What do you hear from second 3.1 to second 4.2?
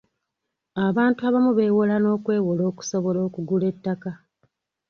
okugula ettaka.